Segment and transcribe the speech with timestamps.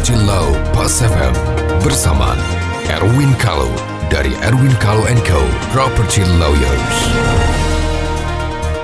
[0.00, 1.34] Property Law Pas FM
[1.84, 2.32] bersama
[2.88, 3.68] Erwin Kalau
[4.08, 5.44] dari Erwin Kalau Co.
[5.76, 6.96] Property Lawyers.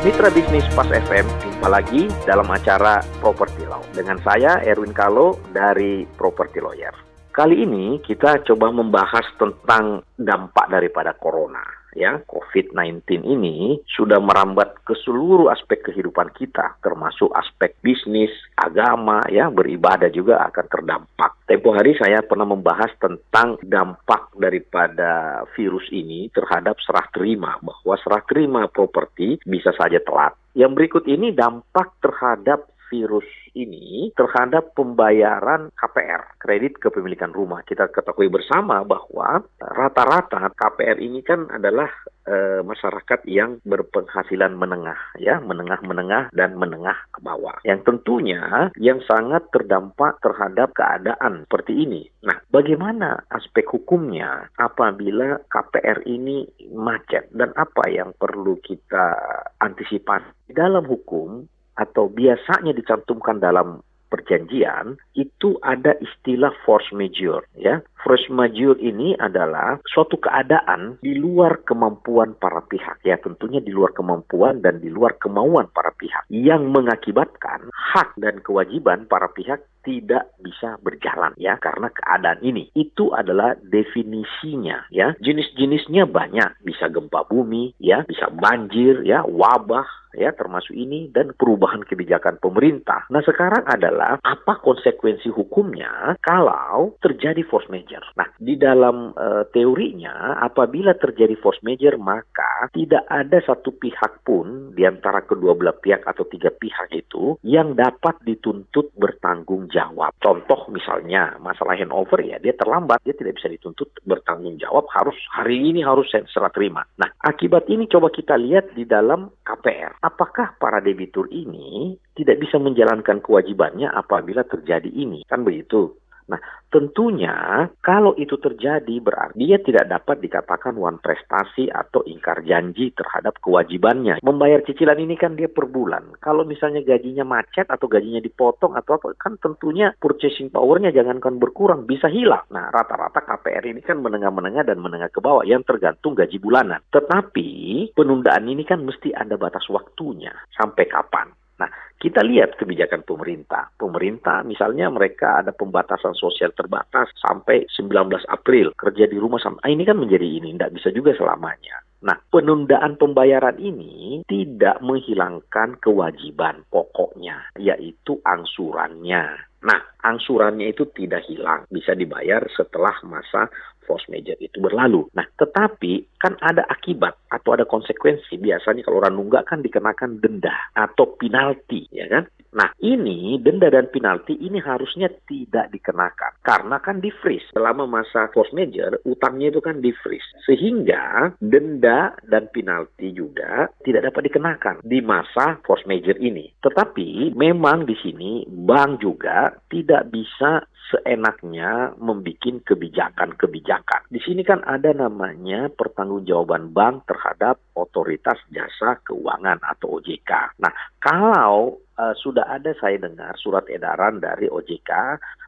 [0.05, 6.05] Mitra bisnis Pas FM, jumpa lagi dalam acara Property Law dengan saya Erwin Kalau dari
[6.21, 7.06] Property Lawyer.
[7.37, 11.61] Kali ini kita coba membahas tentang dampak daripada corona
[11.97, 19.53] ya COVID-19 ini sudah merambat ke seluruh aspek kehidupan kita termasuk aspek bisnis, agama ya
[19.53, 21.37] beribadah juga akan terdampak.
[21.45, 28.25] Tempo hari saya pernah membahas tentang dampak daripada virus ini terhadap serah terima bahwa serah
[28.29, 30.33] terima properti bisa saja telat.
[30.57, 33.27] Yang berikut ini dampak terhadap virus
[33.57, 37.65] ini terhadap pembayaran KPR, kredit kepemilikan rumah.
[37.65, 41.89] Kita ketahui bersama bahwa rata-rata KPR ini kan adalah
[42.29, 47.57] e, masyarakat yang berpenghasilan menengah, ya, menengah-menengah dan menengah ke bawah.
[47.65, 52.03] Yang tentunya yang sangat terdampak terhadap keadaan seperti ini.
[52.27, 56.45] Nah, bagaimana aspek hukumnya apabila KPR ini
[56.75, 59.17] macet dan apa yang perlu kita
[59.63, 60.53] antisipasi?
[60.53, 67.83] Dalam hukum, atau biasanya dicantumkan dalam perjanjian itu ada istilah force majeure ya.
[68.01, 73.97] Force majeure ini adalah suatu keadaan di luar kemampuan para pihak ya tentunya di luar
[73.97, 80.35] kemampuan dan di luar kemauan para pihak yang mengakibatkan hak dan kewajiban para pihak tidak
[80.43, 82.75] bisa berjalan ya karena keadaan ini.
[82.75, 85.15] Itu adalah definisinya ya.
[85.23, 91.85] Jenis-jenisnya banyak, bisa gempa bumi ya, bisa banjir ya, wabah ya termasuk ini dan perubahan
[91.85, 93.07] kebijakan pemerintah.
[93.13, 97.96] Nah sekarang adalah apa konsekuensi hukumnya kalau terjadi force major.
[98.17, 104.73] Nah di dalam uh, teorinya apabila terjadi force major maka tidak ada satu pihak pun
[104.73, 110.13] di antara kedua belah pihak atau tiga pihak itu yang dapat dituntut bertanggung jawab.
[110.21, 115.61] Contoh misalnya masalah handover ya dia terlambat dia tidak bisa dituntut bertanggung jawab harus hari
[115.73, 116.85] ini harus serah terima.
[117.01, 122.57] Nah akibat ini coba kita lihat di dalam KPR apakah para debitur ini tidak bisa
[122.57, 125.23] menjalankan kewajibannya apabila terjadi ini?
[125.29, 125.93] Kan begitu.
[126.27, 126.43] Nah,
[126.75, 133.39] tentunya kalau itu terjadi berarti dia tidak dapat dikatakan wan prestasi atau ingkar janji terhadap
[133.39, 134.19] kewajibannya.
[134.27, 136.19] Membayar cicilan ini kan dia per bulan.
[136.19, 141.87] Kalau misalnya gajinya macet atau gajinya dipotong atau apa, kan tentunya purchasing powernya jangankan berkurang,
[141.87, 142.43] bisa hilang.
[142.51, 146.83] Nah, rata-rata KPR ini kan menengah-menengah dan menengah ke bawah yang tergantung gaji bulanan.
[146.91, 147.51] Tetapi
[147.95, 150.35] penundaan ini kan mesti ada batas waktunya.
[150.51, 151.31] Sampai kapan?
[151.57, 153.73] Nah, kita lihat kebijakan pemerintah.
[153.77, 158.77] Pemerintah misalnya mereka ada pembatasan sosial terbatas sampai 19 April.
[158.77, 161.81] Kerja di rumah sampai ah, ini kan menjadi ini, tidak bisa juga selamanya.
[162.05, 169.56] Nah, penundaan pembayaran ini tidak menghilangkan kewajiban pokoknya, yaitu angsurannya.
[169.65, 173.49] Nah, angsurannya itu tidak hilang, bisa dibayar setelah masa
[173.87, 175.07] force major itu berlalu.
[175.15, 178.37] Nah, tetapi kan ada akibat atau ada konsekuensi.
[178.37, 182.27] Biasanya kalau orang nunggak kan dikenakan denda atau penalti, ya kan?
[182.55, 188.31] Nah, ini denda dan penalti ini harusnya tidak dikenakan karena kan di freeze selama masa
[188.31, 194.77] force major utangnya itu kan di freeze sehingga denda dan penalti juga tidak dapat dikenakan
[194.87, 196.53] di masa force major ini.
[196.63, 204.07] Tetapi memang di sini bank juga tidak bisa seenaknya membuat kebijakan-kebijakan.
[204.11, 210.59] Di sini kan ada namanya pertanggungjawaban bank terhadap otoritas jasa keuangan atau OJK.
[210.63, 214.91] Nah, kalau sudah ada saya dengar surat edaran dari OJK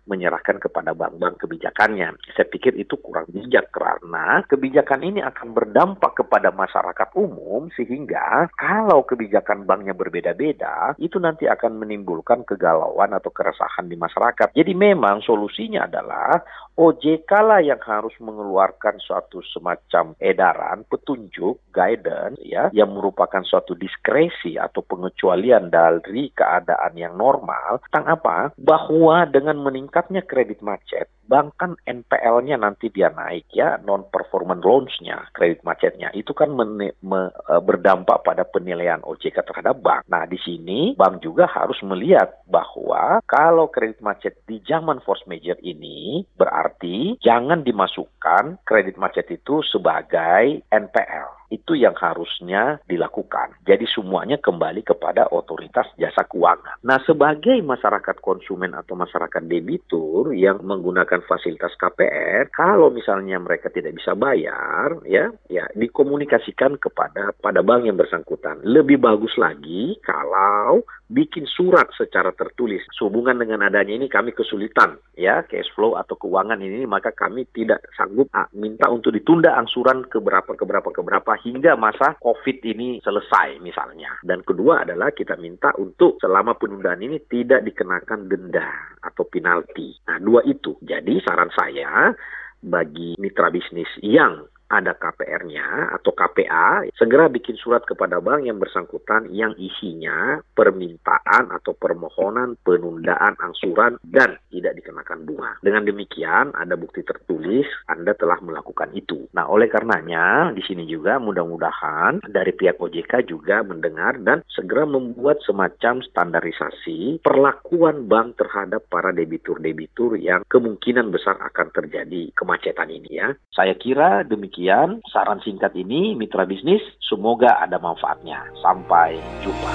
[0.08, 2.16] menyerahkan kepada bank-bank kebijakannya.
[2.32, 9.04] Saya pikir itu kurang bijak karena kebijakan ini akan berdampak kepada masyarakat umum sehingga kalau
[9.04, 14.56] kebijakan banknya berbeda-beda itu nanti akan menimbulkan kegalauan atau keresahan di masyarakat.
[14.56, 16.40] Jadi memang solusinya adalah
[16.78, 24.54] OJK lah yang harus mengeluarkan suatu semacam edaran, petunjuk, guidance ya yang merupakan suatu diskresi
[24.54, 28.38] atau pengecualian dari keadaan yang normal tentang apa?
[28.54, 29.58] Bahwa dengan
[29.98, 36.14] meningkatnya kredit macet, bank kan NPL-nya nanti dia naik ya, non performance loans-nya, kredit macetnya
[36.14, 40.06] itu kan e, berdampak pada penilaian OJK terhadap bank.
[40.06, 45.58] Nah, di sini bank juga harus melihat bahwa kalau kredit macet di zaman force major
[45.66, 53.56] ini berarti jangan dimasukkan kredit macet itu sebagai NPL itu yang harusnya dilakukan.
[53.64, 56.80] Jadi semuanya kembali kepada otoritas jasa keuangan.
[56.84, 63.96] Nah, sebagai masyarakat konsumen atau masyarakat debitur yang menggunakan fasilitas KPR, kalau misalnya mereka tidak
[63.96, 68.60] bisa bayar, ya, ya dikomunikasikan kepada pada bank yang bersangkutan.
[68.64, 72.84] Lebih bagus lagi kalau bikin surat secara tertulis.
[72.92, 77.82] Sehubungan dengan adanya ini kami kesulitan ya cash flow atau keuangan ini maka kami tidak
[77.96, 82.60] sanggup ah, minta untuk ditunda angsuran ke berapa ke berapa ke berapa hingga masa Covid
[82.62, 84.20] ini selesai misalnya.
[84.20, 88.68] Dan kedua adalah kita minta untuk selama penundaan ini tidak dikenakan denda
[89.00, 89.96] atau penalti.
[90.06, 90.76] Nah, dua itu.
[90.84, 92.12] Jadi saran saya
[92.58, 99.32] bagi mitra bisnis yang ada KPR-nya atau KPA, segera bikin surat kepada bank yang bersangkutan
[99.32, 105.56] yang isinya permintaan atau permohonan penundaan angsuran dan tidak dikenakan bunga.
[105.64, 109.24] Dengan demikian, ada bukti tertulis Anda telah melakukan itu.
[109.32, 115.40] Nah, oleh karenanya, di sini juga mudah-mudahan dari pihak OJK juga mendengar dan segera membuat
[115.48, 123.32] semacam standarisasi perlakuan bank terhadap para debitur-debitur yang kemungkinan besar akan terjadi kemacetan ini ya.
[123.54, 128.42] Saya kira demikian Demikian saran singkat ini mitra bisnis, semoga ada manfaatnya.
[128.58, 129.70] Sampai jumpa.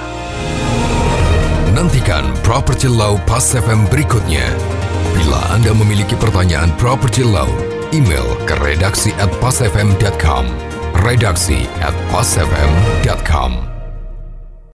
[1.72, 4.44] Nantikan Property Law Pas FM berikutnya.
[5.16, 7.48] Bila Anda memiliki pertanyaan Property Law,
[7.96, 10.52] email ke redaksi at pasfm.com.
[11.00, 13.73] Redaksi at pasfm.com.